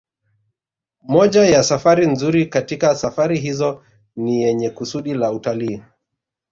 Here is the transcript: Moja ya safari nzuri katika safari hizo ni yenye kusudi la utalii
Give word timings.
Moja 1.01 1.45
ya 1.45 1.63
safari 1.63 2.07
nzuri 2.07 2.45
katika 2.45 2.95
safari 2.95 3.37
hizo 3.39 3.83
ni 4.15 4.41
yenye 4.41 4.69
kusudi 4.69 5.13
la 5.13 5.31
utalii 5.31 5.81